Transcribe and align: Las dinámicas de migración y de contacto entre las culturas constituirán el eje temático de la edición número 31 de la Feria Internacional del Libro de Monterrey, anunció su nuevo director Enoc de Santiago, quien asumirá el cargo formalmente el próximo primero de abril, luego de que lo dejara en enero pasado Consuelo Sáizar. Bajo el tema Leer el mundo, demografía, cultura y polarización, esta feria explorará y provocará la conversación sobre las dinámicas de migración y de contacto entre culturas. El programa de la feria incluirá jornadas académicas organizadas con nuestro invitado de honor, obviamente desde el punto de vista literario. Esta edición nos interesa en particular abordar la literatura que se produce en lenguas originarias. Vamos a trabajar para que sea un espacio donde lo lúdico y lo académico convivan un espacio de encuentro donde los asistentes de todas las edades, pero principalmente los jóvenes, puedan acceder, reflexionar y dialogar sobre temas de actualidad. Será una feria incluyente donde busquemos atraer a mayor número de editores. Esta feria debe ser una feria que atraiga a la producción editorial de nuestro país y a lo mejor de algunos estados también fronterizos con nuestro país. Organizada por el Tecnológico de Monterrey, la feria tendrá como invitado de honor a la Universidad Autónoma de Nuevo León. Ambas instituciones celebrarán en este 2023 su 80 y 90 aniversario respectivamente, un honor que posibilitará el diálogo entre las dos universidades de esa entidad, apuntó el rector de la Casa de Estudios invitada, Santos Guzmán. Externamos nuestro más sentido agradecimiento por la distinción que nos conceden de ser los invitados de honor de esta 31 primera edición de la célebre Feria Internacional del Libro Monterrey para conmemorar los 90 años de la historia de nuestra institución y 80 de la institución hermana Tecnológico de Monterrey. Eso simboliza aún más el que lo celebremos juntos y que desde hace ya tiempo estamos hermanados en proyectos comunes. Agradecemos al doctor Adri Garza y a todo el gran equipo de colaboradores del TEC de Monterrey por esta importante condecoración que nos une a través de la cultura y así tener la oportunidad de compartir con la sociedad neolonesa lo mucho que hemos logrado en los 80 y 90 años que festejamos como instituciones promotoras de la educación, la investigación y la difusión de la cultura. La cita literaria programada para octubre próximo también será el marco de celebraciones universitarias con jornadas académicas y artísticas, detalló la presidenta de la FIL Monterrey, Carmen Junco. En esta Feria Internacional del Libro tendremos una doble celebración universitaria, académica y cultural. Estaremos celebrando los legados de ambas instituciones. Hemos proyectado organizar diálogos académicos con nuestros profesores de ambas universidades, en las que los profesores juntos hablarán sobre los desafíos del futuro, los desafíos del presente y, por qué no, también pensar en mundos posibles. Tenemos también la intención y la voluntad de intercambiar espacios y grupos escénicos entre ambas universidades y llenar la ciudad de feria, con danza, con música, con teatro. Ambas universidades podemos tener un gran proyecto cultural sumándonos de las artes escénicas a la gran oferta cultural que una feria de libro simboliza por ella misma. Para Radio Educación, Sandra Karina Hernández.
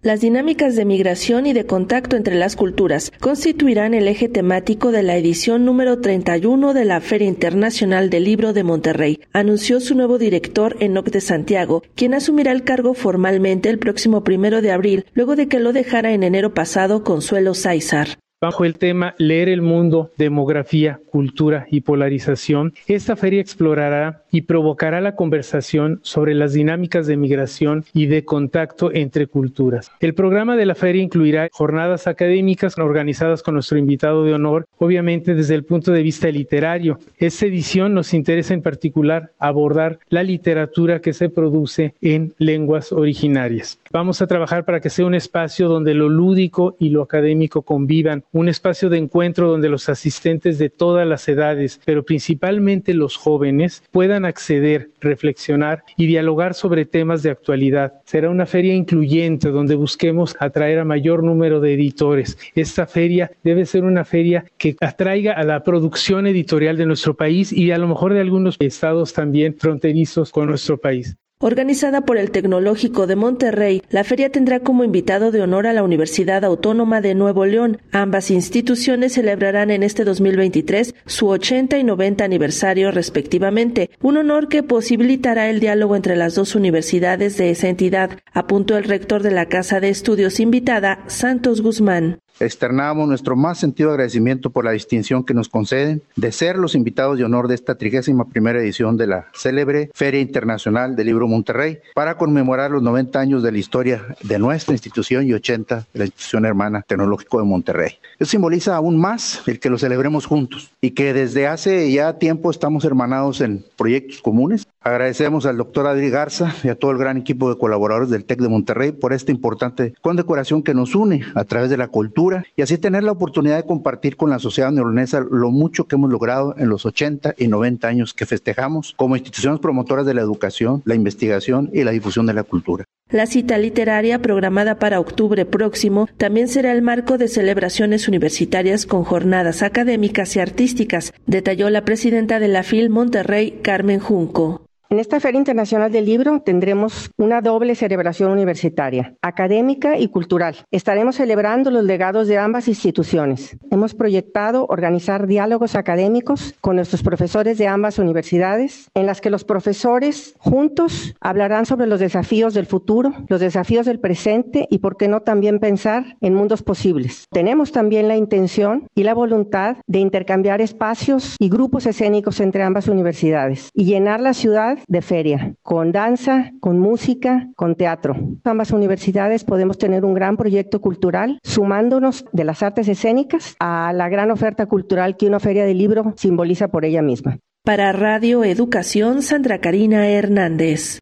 Las 0.00 0.20
dinámicas 0.20 0.76
de 0.76 0.84
migración 0.84 1.46
y 1.46 1.52
de 1.52 1.66
contacto 1.66 2.14
entre 2.14 2.36
las 2.36 2.54
culturas 2.54 3.10
constituirán 3.18 3.94
el 3.94 4.06
eje 4.06 4.28
temático 4.28 4.92
de 4.92 5.02
la 5.02 5.16
edición 5.16 5.64
número 5.64 6.00
31 6.00 6.72
de 6.72 6.84
la 6.84 7.00
Feria 7.00 7.26
Internacional 7.26 8.08
del 8.08 8.22
Libro 8.22 8.52
de 8.52 8.62
Monterrey, 8.62 9.18
anunció 9.32 9.80
su 9.80 9.96
nuevo 9.96 10.16
director 10.16 10.76
Enoc 10.78 11.10
de 11.10 11.20
Santiago, 11.20 11.82
quien 11.96 12.14
asumirá 12.14 12.52
el 12.52 12.62
cargo 12.62 12.94
formalmente 12.94 13.70
el 13.70 13.80
próximo 13.80 14.22
primero 14.22 14.62
de 14.62 14.70
abril, 14.70 15.04
luego 15.14 15.34
de 15.34 15.48
que 15.48 15.58
lo 15.58 15.72
dejara 15.72 16.12
en 16.12 16.22
enero 16.22 16.54
pasado 16.54 17.02
Consuelo 17.02 17.54
Sáizar. 17.54 18.20
Bajo 18.40 18.64
el 18.64 18.78
tema 18.78 19.16
Leer 19.18 19.48
el 19.48 19.62
mundo, 19.62 20.12
demografía, 20.16 21.00
cultura 21.10 21.66
y 21.72 21.80
polarización, 21.80 22.72
esta 22.86 23.16
feria 23.16 23.40
explorará 23.40 24.22
y 24.30 24.42
provocará 24.42 25.00
la 25.00 25.16
conversación 25.16 25.98
sobre 26.04 26.36
las 26.36 26.52
dinámicas 26.52 27.08
de 27.08 27.16
migración 27.16 27.84
y 27.92 28.06
de 28.06 28.24
contacto 28.24 28.92
entre 28.94 29.26
culturas. 29.26 29.90
El 29.98 30.14
programa 30.14 30.54
de 30.54 30.66
la 30.66 30.76
feria 30.76 31.02
incluirá 31.02 31.48
jornadas 31.50 32.06
académicas 32.06 32.78
organizadas 32.78 33.42
con 33.42 33.54
nuestro 33.54 33.76
invitado 33.76 34.22
de 34.22 34.34
honor, 34.34 34.68
obviamente 34.78 35.34
desde 35.34 35.56
el 35.56 35.64
punto 35.64 35.90
de 35.90 36.04
vista 36.04 36.28
literario. 36.28 37.00
Esta 37.16 37.46
edición 37.46 37.92
nos 37.92 38.14
interesa 38.14 38.54
en 38.54 38.62
particular 38.62 39.32
abordar 39.40 39.98
la 40.10 40.22
literatura 40.22 41.00
que 41.00 41.12
se 41.12 41.28
produce 41.28 41.96
en 42.00 42.34
lenguas 42.38 42.92
originarias. 42.92 43.80
Vamos 43.90 44.22
a 44.22 44.28
trabajar 44.28 44.64
para 44.64 44.80
que 44.80 44.90
sea 44.90 45.06
un 45.06 45.16
espacio 45.16 45.68
donde 45.68 45.94
lo 45.94 46.08
lúdico 46.08 46.76
y 46.78 46.90
lo 46.90 47.02
académico 47.02 47.62
convivan 47.62 48.22
un 48.32 48.48
espacio 48.48 48.88
de 48.88 48.98
encuentro 48.98 49.48
donde 49.48 49.68
los 49.68 49.88
asistentes 49.88 50.58
de 50.58 50.70
todas 50.70 51.06
las 51.06 51.28
edades, 51.28 51.80
pero 51.84 52.04
principalmente 52.04 52.94
los 52.94 53.16
jóvenes, 53.16 53.82
puedan 53.90 54.24
acceder, 54.24 54.90
reflexionar 55.00 55.82
y 55.96 56.06
dialogar 56.06 56.54
sobre 56.54 56.84
temas 56.84 57.22
de 57.22 57.30
actualidad. 57.30 57.94
Será 58.04 58.30
una 58.30 58.46
feria 58.46 58.74
incluyente 58.74 59.48
donde 59.50 59.74
busquemos 59.74 60.36
atraer 60.38 60.78
a 60.78 60.84
mayor 60.84 61.22
número 61.22 61.60
de 61.60 61.74
editores. 61.74 62.38
Esta 62.54 62.86
feria 62.86 63.30
debe 63.42 63.66
ser 63.66 63.84
una 63.84 64.04
feria 64.04 64.44
que 64.58 64.76
atraiga 64.80 65.32
a 65.32 65.44
la 65.44 65.62
producción 65.62 66.26
editorial 66.26 66.76
de 66.76 66.86
nuestro 66.86 67.14
país 67.14 67.52
y 67.52 67.70
a 67.70 67.78
lo 67.78 67.88
mejor 67.88 68.14
de 68.14 68.20
algunos 68.20 68.56
estados 68.58 69.12
también 69.12 69.54
fronterizos 69.58 70.30
con 70.30 70.46
nuestro 70.46 70.78
país. 70.78 71.16
Organizada 71.40 72.00
por 72.00 72.18
el 72.18 72.32
Tecnológico 72.32 73.06
de 73.06 73.14
Monterrey, 73.14 73.80
la 73.90 74.02
feria 74.02 74.32
tendrá 74.32 74.58
como 74.58 74.82
invitado 74.82 75.30
de 75.30 75.40
honor 75.40 75.68
a 75.68 75.72
la 75.72 75.84
Universidad 75.84 76.44
Autónoma 76.44 77.00
de 77.00 77.14
Nuevo 77.14 77.46
León. 77.46 77.80
Ambas 77.92 78.32
instituciones 78.32 79.12
celebrarán 79.12 79.70
en 79.70 79.84
este 79.84 80.02
2023 80.02 80.96
su 81.06 81.28
80 81.28 81.78
y 81.78 81.84
90 81.84 82.24
aniversario 82.24 82.90
respectivamente, 82.90 83.90
un 84.02 84.16
honor 84.16 84.48
que 84.48 84.64
posibilitará 84.64 85.48
el 85.48 85.60
diálogo 85.60 85.94
entre 85.94 86.16
las 86.16 86.34
dos 86.34 86.56
universidades 86.56 87.36
de 87.36 87.50
esa 87.50 87.68
entidad, 87.68 88.18
apuntó 88.32 88.76
el 88.76 88.82
rector 88.82 89.22
de 89.22 89.30
la 89.30 89.46
Casa 89.46 89.78
de 89.78 89.90
Estudios 89.90 90.40
invitada, 90.40 91.04
Santos 91.06 91.62
Guzmán. 91.62 92.18
Externamos 92.40 93.08
nuestro 93.08 93.34
más 93.34 93.58
sentido 93.58 93.90
agradecimiento 93.90 94.50
por 94.50 94.64
la 94.64 94.70
distinción 94.70 95.24
que 95.24 95.34
nos 95.34 95.48
conceden 95.48 96.02
de 96.14 96.30
ser 96.30 96.56
los 96.56 96.76
invitados 96.76 97.18
de 97.18 97.24
honor 97.24 97.48
de 97.48 97.56
esta 97.56 97.74
31 97.74 98.28
primera 98.28 98.60
edición 98.60 98.96
de 98.96 99.08
la 99.08 99.26
célebre 99.34 99.90
Feria 99.92 100.20
Internacional 100.20 100.94
del 100.94 101.06
Libro 101.08 101.26
Monterrey 101.26 101.78
para 101.94 102.16
conmemorar 102.16 102.70
los 102.70 102.82
90 102.82 103.18
años 103.18 103.42
de 103.42 103.50
la 103.50 103.58
historia 103.58 104.16
de 104.22 104.38
nuestra 104.38 104.72
institución 104.72 105.26
y 105.26 105.32
80 105.32 105.86
de 105.92 105.98
la 105.98 106.04
institución 106.04 106.44
hermana 106.44 106.82
Tecnológico 106.82 107.40
de 107.40 107.44
Monterrey. 107.44 107.98
Eso 108.20 108.30
simboliza 108.30 108.76
aún 108.76 109.00
más 109.00 109.42
el 109.46 109.58
que 109.58 109.70
lo 109.70 109.78
celebremos 109.78 110.26
juntos 110.26 110.70
y 110.80 110.92
que 110.92 111.12
desde 111.12 111.48
hace 111.48 111.90
ya 111.90 112.18
tiempo 112.18 112.50
estamos 112.52 112.84
hermanados 112.84 113.40
en 113.40 113.64
proyectos 113.76 114.22
comunes. 114.22 114.66
Agradecemos 114.88 115.44
al 115.44 115.58
doctor 115.58 115.86
Adri 115.86 116.08
Garza 116.08 116.54
y 116.62 116.68
a 116.68 116.74
todo 116.74 116.92
el 116.92 116.98
gran 116.98 117.18
equipo 117.18 117.50
de 117.50 117.58
colaboradores 117.58 118.10
del 118.10 118.24
TEC 118.24 118.40
de 118.40 118.48
Monterrey 118.48 118.92
por 118.92 119.12
esta 119.12 119.32
importante 119.32 119.92
condecoración 120.00 120.62
que 120.62 120.72
nos 120.72 120.94
une 120.94 121.20
a 121.34 121.44
través 121.44 121.68
de 121.68 121.76
la 121.76 121.88
cultura 121.88 122.44
y 122.56 122.62
así 122.62 122.78
tener 122.78 123.02
la 123.02 123.12
oportunidad 123.12 123.56
de 123.56 123.66
compartir 123.66 124.16
con 124.16 124.30
la 124.30 124.38
sociedad 124.38 124.70
neolonesa 124.70 125.20
lo 125.30 125.50
mucho 125.50 125.86
que 125.86 125.96
hemos 125.96 126.10
logrado 126.10 126.54
en 126.56 126.68
los 126.68 126.86
80 126.86 127.34
y 127.36 127.48
90 127.48 127.86
años 127.86 128.14
que 128.14 128.24
festejamos 128.24 128.94
como 128.96 129.16
instituciones 129.16 129.60
promotoras 129.60 130.06
de 130.06 130.14
la 130.14 130.22
educación, 130.22 130.80
la 130.86 130.94
investigación 130.94 131.68
y 131.74 131.84
la 131.84 131.90
difusión 131.90 132.24
de 132.24 132.34
la 132.34 132.44
cultura. 132.44 132.84
La 133.10 133.26
cita 133.26 133.58
literaria 133.58 134.20
programada 134.20 134.78
para 134.78 135.00
octubre 135.00 135.44
próximo 135.44 136.08
también 136.18 136.46
será 136.46 136.72
el 136.72 136.82
marco 136.82 137.18
de 137.18 137.28
celebraciones 137.28 138.06
universitarias 138.06 138.86
con 138.86 139.02
jornadas 139.02 139.62
académicas 139.62 140.36
y 140.36 140.40
artísticas, 140.40 141.12
detalló 141.26 141.68
la 141.68 141.84
presidenta 141.84 142.38
de 142.38 142.48
la 142.48 142.62
FIL 142.62 142.90
Monterrey, 142.90 143.60
Carmen 143.62 143.98
Junco. 143.98 144.62
En 144.90 144.98
esta 144.98 145.20
Feria 145.20 145.38
Internacional 145.38 145.92
del 145.92 146.06
Libro 146.06 146.40
tendremos 146.40 147.10
una 147.18 147.42
doble 147.42 147.74
celebración 147.74 148.30
universitaria, 148.30 149.14
académica 149.20 149.98
y 149.98 150.08
cultural. 150.08 150.56
Estaremos 150.70 151.16
celebrando 151.16 151.70
los 151.70 151.84
legados 151.84 152.26
de 152.26 152.38
ambas 152.38 152.68
instituciones. 152.68 153.58
Hemos 153.70 153.94
proyectado 153.94 154.64
organizar 154.66 155.26
diálogos 155.26 155.74
académicos 155.74 156.54
con 156.62 156.76
nuestros 156.76 157.02
profesores 157.02 157.58
de 157.58 157.66
ambas 157.66 157.98
universidades, 157.98 158.88
en 158.94 159.04
las 159.04 159.20
que 159.20 159.28
los 159.28 159.44
profesores 159.44 160.34
juntos 160.38 161.14
hablarán 161.20 161.66
sobre 161.66 161.86
los 161.86 162.00
desafíos 162.00 162.54
del 162.54 162.64
futuro, 162.64 163.12
los 163.28 163.40
desafíos 163.40 163.84
del 163.84 164.00
presente 164.00 164.66
y, 164.70 164.78
por 164.78 164.96
qué 164.96 165.06
no, 165.06 165.20
también 165.20 165.58
pensar 165.58 166.16
en 166.22 166.32
mundos 166.32 166.62
posibles. 166.62 167.26
Tenemos 167.30 167.72
también 167.72 168.08
la 168.08 168.16
intención 168.16 168.88
y 168.94 169.02
la 169.02 169.12
voluntad 169.12 169.76
de 169.86 169.98
intercambiar 169.98 170.62
espacios 170.62 171.36
y 171.38 171.50
grupos 171.50 171.84
escénicos 171.84 172.40
entre 172.40 172.62
ambas 172.62 172.88
universidades 172.88 173.68
y 173.74 173.84
llenar 173.84 174.20
la 174.20 174.32
ciudad 174.32 174.77
de 174.86 175.02
feria, 175.02 175.54
con 175.62 175.92
danza, 175.92 176.52
con 176.60 176.78
música, 176.78 177.48
con 177.56 177.74
teatro. 177.74 178.16
Ambas 178.44 178.70
universidades 178.70 179.44
podemos 179.44 179.78
tener 179.78 180.04
un 180.04 180.14
gran 180.14 180.36
proyecto 180.36 180.80
cultural 180.80 181.38
sumándonos 181.42 182.24
de 182.32 182.44
las 182.44 182.62
artes 182.62 182.88
escénicas 182.88 183.56
a 183.58 183.92
la 183.92 184.08
gran 184.08 184.30
oferta 184.30 184.66
cultural 184.66 185.16
que 185.16 185.26
una 185.26 185.40
feria 185.40 185.64
de 185.64 185.74
libro 185.74 186.14
simboliza 186.16 186.68
por 186.68 186.84
ella 186.84 187.02
misma. 187.02 187.38
Para 187.64 187.92
Radio 187.92 188.44
Educación, 188.44 189.22
Sandra 189.22 189.60
Karina 189.60 190.08
Hernández. 190.08 191.00